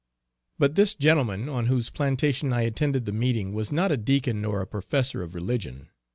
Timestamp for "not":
3.71-3.91